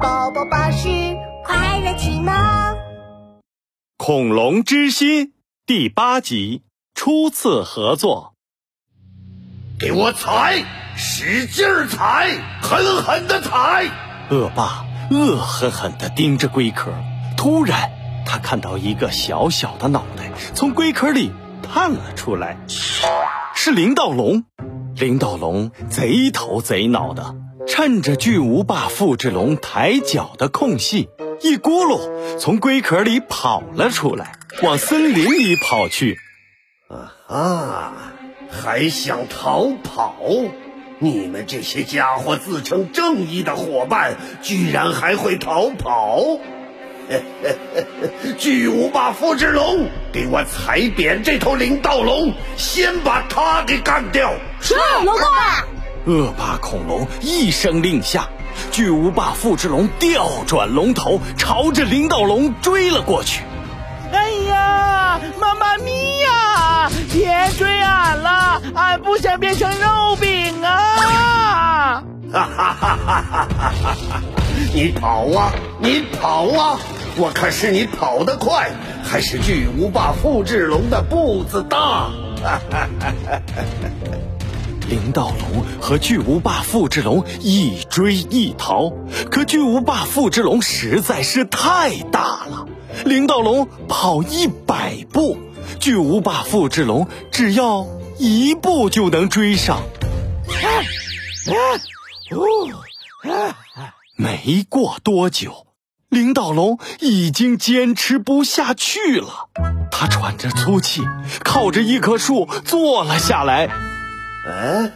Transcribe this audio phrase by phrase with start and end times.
[0.00, 0.88] 宝宝巴士
[1.44, 2.32] 快乐启蒙。
[3.98, 5.32] 恐龙之心
[5.66, 6.62] 第八集
[6.94, 8.34] 初次合作。
[9.78, 10.64] 给我踩，
[10.96, 12.30] 使劲儿踩，
[12.62, 13.90] 狠狠的踩！
[14.30, 16.92] 恶霸恶狠狠地盯着龟壳，
[17.36, 17.90] 突然
[18.24, 21.32] 他看到一个小小的脑袋从龟壳里
[21.62, 22.56] 探了出来，
[23.54, 24.44] 是灵道龙。
[24.94, 27.34] 灵道龙贼头贼脑的，
[27.74, 31.08] 趁着巨无霸复制龙抬脚的空隙，
[31.40, 36.18] 一咕噜从龟壳里跑了出来，往森林里跑去。
[37.26, 37.94] 啊！
[38.50, 40.18] 还想逃跑？
[40.98, 46.38] 你们这些家伙自称正义的伙伴，居然还会逃跑？
[48.36, 54.34] 巨无霸复制龙，给我踩扁这头灵盗龙，先把他给干掉！
[54.60, 55.66] 是龙爸。
[56.06, 58.28] 恶霸恐龙一声令下，
[58.70, 63.42] 巨无霸复制龙调转龙头，朝着灵盗龙追了过去。
[64.12, 66.90] 哎呀，妈妈咪呀！
[67.12, 72.02] 别追俺了，俺不想变成肉饼啊！
[72.32, 74.22] 哈哈哈哈哈哈！
[74.74, 76.80] 你跑啊，你跑啊！
[77.16, 78.70] 我看是你跑得快，
[79.04, 82.10] 还是巨无霸复制龙的步子大？
[84.92, 88.90] 灵盗龙和巨无霸复制龙一追一逃，
[89.30, 92.66] 可巨无霸复制龙实在是太大了，
[93.06, 95.38] 灵盗龙跑一百步，
[95.80, 97.86] 巨无霸复制龙只要
[98.18, 99.82] 一步就能追上。
[104.16, 105.66] 没过多久。
[106.10, 109.48] 领导龙已经坚持不下去了，
[109.90, 111.00] 他喘着粗气，
[111.42, 113.70] 靠着一棵树坐了下来。
[114.44, 114.92] 嗯，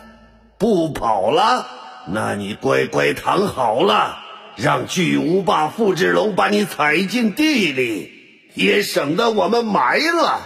[0.58, 1.66] 不跑了？
[2.08, 4.18] 那你乖乖躺好了，
[4.56, 8.12] 让巨无霸复制龙把你踩进地里，
[8.54, 10.40] 也省得我们埋了。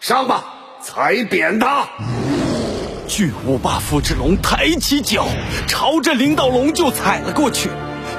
[0.00, 0.44] 上吧，
[0.80, 1.86] 踩扁他！
[3.06, 5.26] 巨无霸复制龙抬起脚，
[5.66, 7.68] 朝着领导龙就踩了过去。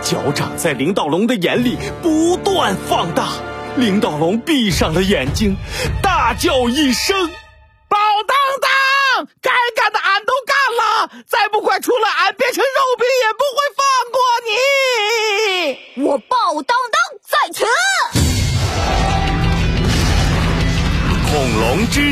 [0.01, 3.29] 脚掌在灵道龙的眼里不断放大，
[3.77, 5.55] 灵道龙闭上了眼睛，
[6.01, 7.29] 大叫一声：“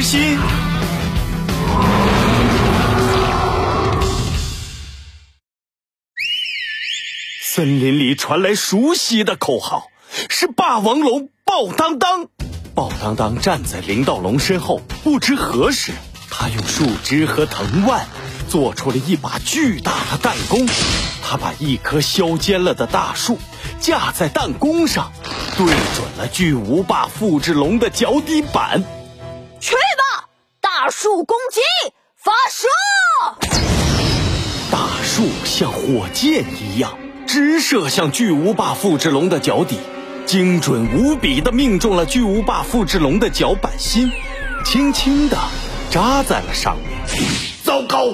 [0.09, 0.40] 心。
[7.44, 9.92] 森林里传来熟悉的口号，
[10.28, 12.25] 是霸王龙暴当当。
[12.74, 15.92] 暴当当站在灵盗龙身后，不知何时，
[16.31, 18.08] 他用树枝和藤蔓
[18.50, 20.66] 做出了一把巨大的弹弓。
[21.22, 23.38] 他把一棵削尖了的大树
[23.80, 25.12] 架在弹弓上，
[25.56, 28.84] 对准了巨无霸复制龙的脚底板。
[29.62, 29.99] 去吧，
[30.90, 31.62] 大树攻击，
[32.16, 32.68] 发射！
[34.72, 36.98] 大树像火箭一样。
[37.28, 39.78] 直射向巨无霸复制龙的脚底，
[40.26, 44.12] 精准无比的命中了巨无霸复制龙的脚板心，
[44.66, 45.38] 轻轻的
[45.92, 47.08] 扎在了上面。
[47.64, 48.06] 糟糕！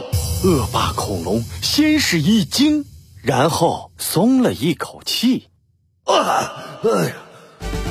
[0.44, 2.84] 恶霸恐龙先是一惊，
[3.24, 5.48] 然后松了一口气。
[6.04, 6.52] 啊！
[6.84, 7.14] 哎呀！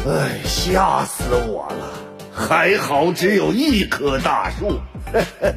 [0.07, 2.04] 哎，吓死我了！
[2.35, 4.81] 还好只有一棵大树。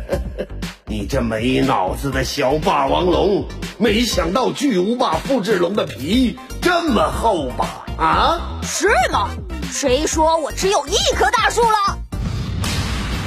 [0.86, 3.46] 你这没脑子的小霸王龙，
[3.78, 7.86] 没想到巨无霸复制龙的皮这么厚吧？
[7.98, 8.60] 啊？
[8.64, 9.30] 是吗？
[9.70, 11.98] 谁说我只有一棵大树了？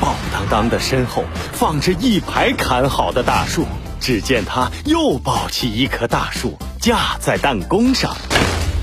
[0.00, 3.66] 宝当当的身后放着一排砍好的大树，
[4.00, 8.16] 只见他又抱起一棵大树架在弹弓上。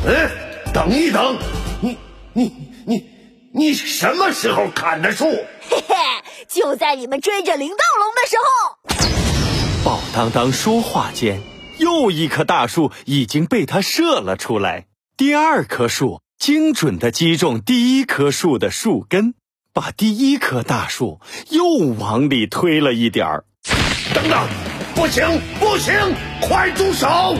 [0.05, 0.29] 哎，
[0.71, 1.37] 等一等，
[1.81, 1.97] 你
[2.33, 3.03] 你你你
[3.73, 5.25] 什么时候砍的树？
[5.69, 5.95] 嘿嘿。
[6.47, 11.41] 就在你们追着灵盗龙的时候，宝当当说话间，
[11.77, 14.85] 又一棵大树已经被他射了出来。
[15.17, 19.33] 第二棵树精准的击中第一棵树的树根，
[19.73, 21.19] 把第一棵大树
[21.49, 21.65] 又
[21.99, 23.43] 往里推了一点儿。
[24.13, 24.47] 等等，
[24.95, 25.25] 不行
[25.59, 25.93] 不行，
[26.41, 27.35] 快住手！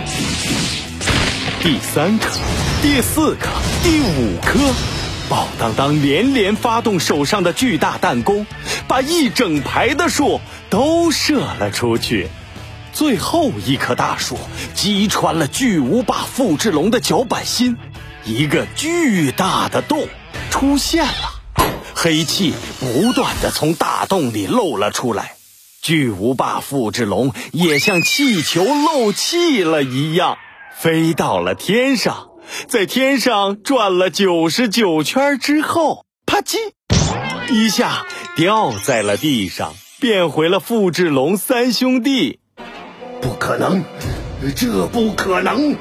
[1.62, 2.30] 第三棵，
[2.82, 3.48] 第四棵，
[3.84, 4.97] 第五棵。
[5.30, 8.48] 宝当当连连发动手上的巨大弹弓，
[8.88, 10.40] 把一整排的树
[10.70, 12.28] 都射了出去。
[12.94, 14.40] 最后一棵大树
[14.74, 17.78] 击穿了巨无霸复制龙的脚板心，
[18.24, 20.08] 一个巨大的洞
[20.50, 21.42] 出现了，
[21.94, 25.34] 黑气不断的从大洞里漏了出来。
[25.82, 30.38] 巨无霸复制龙也像气球漏气了一样，
[30.76, 32.30] 飞到了天上。
[32.68, 36.58] 在天上转了九十九圈之后，啪叽，
[37.50, 38.06] 一下
[38.36, 42.40] 掉在了地上，变回了复制龙三兄弟。
[43.22, 43.84] 不可能，
[44.56, 45.76] 这不可能！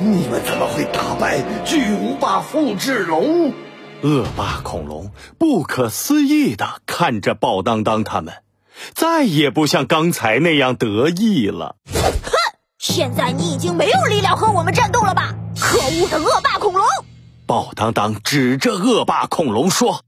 [0.00, 3.52] 你们怎么会打败巨无霸复制龙？
[4.02, 8.32] 恶霸恐龙不可思议的看着宝当当他们，
[8.94, 11.76] 再也不像刚才那样得意了。
[12.78, 12.94] 哼！
[12.94, 15.34] 现在你已经没有力量和我们战斗了吧？
[15.60, 16.86] 可恶的恶霸恐龙！
[17.46, 20.02] 宝当当指着恶霸恐龙说：“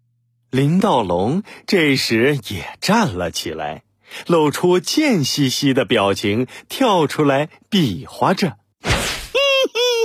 [0.50, 3.82] 林道龙这时也站了起来，
[4.26, 8.52] 露出贱兮兮的表情，跳出来比划着。”
[8.82, 8.90] 嘿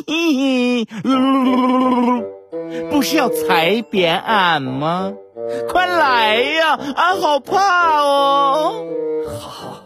[0.07, 2.25] 嘿嘿
[2.89, 5.13] 不是要踩扁俺吗？
[5.69, 6.79] 快来呀！
[6.95, 8.85] 俺好怕哦！
[9.39, 9.83] 好，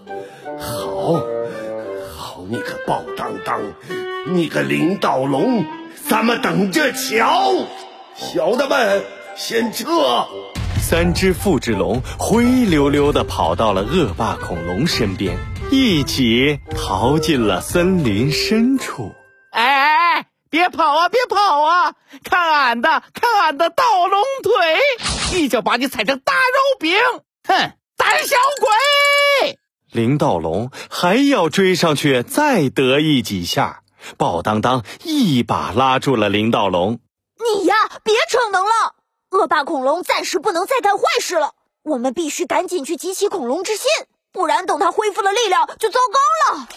[0.57, 1.23] 好，
[2.89, 3.61] 宝当当，
[4.25, 5.63] 你个领导龙，
[6.07, 7.53] 咱们等着瞧！
[8.15, 9.05] 小的们，
[9.35, 9.85] 先撤！
[10.81, 15.37] 三只复制龙灰溜溜的跑到了恶霸恐龙身边，
[15.69, 19.11] 一起逃进了森林深处。
[19.51, 20.25] 哎哎哎！
[20.49, 21.09] 别跑啊！
[21.09, 21.93] 别跑啊！
[22.23, 25.39] 看俺的，看俺的盗龙腿！
[25.39, 26.97] 一脚把你踩成大肉饼！
[27.47, 27.53] 哼，
[27.97, 28.67] 胆小鬼！
[29.91, 33.81] 林道龙还要追上去再得意几下，
[34.17, 36.99] 鲍当当一把拉住了林道龙。
[37.37, 38.95] 你呀，别逞能了！
[39.31, 41.53] 恶霸恐龙暂时不能再干坏事了，
[41.83, 43.85] 我们必须赶紧去集齐恐龙之心，
[44.31, 46.67] 不然等它恢复了力量就糟糕了。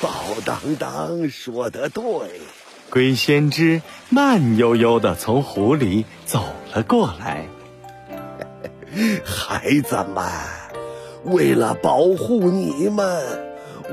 [0.00, 0.10] 鲍
[0.44, 2.02] 当当说的对。
[2.90, 3.80] 龟先知
[4.10, 6.44] 慢悠悠的从湖里走
[6.74, 7.48] 了过来。
[9.24, 10.30] 孩子们，
[11.24, 13.22] 为了保护你们，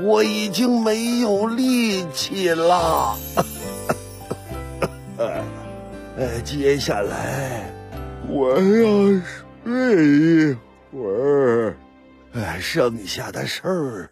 [0.02, 3.16] 我已经没有力气了。
[5.16, 7.72] 呃， 接下来
[8.28, 9.20] 我要
[9.64, 10.56] 睡一
[10.90, 11.76] 会儿，
[12.32, 14.10] 呃，剩下的事儿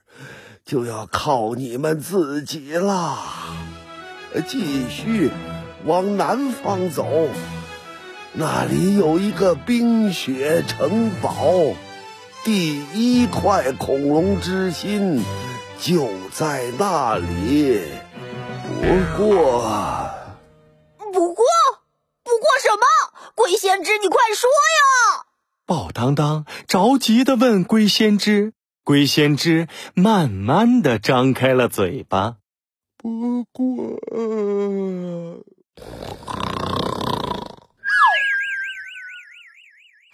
[0.65, 3.19] 就要靠你们自己了。
[4.47, 5.31] 继续
[5.87, 7.29] 往南方走，
[8.35, 11.55] 那里有一个冰雪城堡，
[12.49, 15.23] 第一块恐龙之心
[15.79, 17.79] 就在那里。
[18.65, 18.81] 不
[19.19, 19.61] 过，
[21.13, 21.45] 不过，
[22.25, 22.87] 不过什么？
[23.35, 25.27] 龟先知，你快说呀！
[25.67, 28.55] 宝当当着急的问龟先知。
[28.83, 32.37] 龟先知慢慢的张开了嘴巴。
[32.97, 33.67] 不过，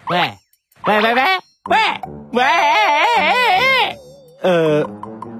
[0.08, 0.36] 喂，
[0.84, 1.22] 喂喂喂
[1.70, 1.78] 喂
[2.32, 2.42] 喂，
[4.42, 4.84] 呃，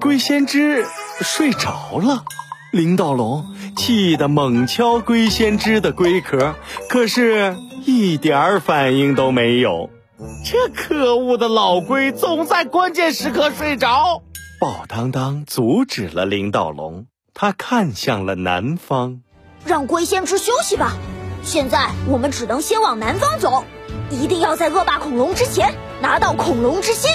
[0.01, 0.83] 龟先知
[1.21, 2.23] 睡着了。
[2.71, 3.45] 林道龙
[3.77, 6.55] 气得猛敲龟先知的龟壳，
[6.89, 7.55] 可是
[7.85, 9.91] 一点儿反应都没有。
[10.43, 14.23] 这可恶的老龟总在关键时刻睡着。
[14.59, 17.05] 宝当当阻止了林道龙。
[17.35, 19.21] 他看向了南方，
[19.63, 20.93] 让龟先知休息吧。
[21.43, 23.63] 现在我们只能先往南方走，
[24.09, 25.75] 一定要在恶霸恐龙之前
[26.05, 27.09] 拿到恐龙之心。